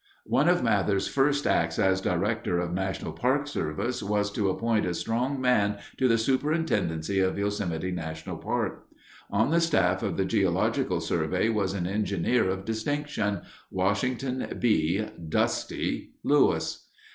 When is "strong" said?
4.95-5.39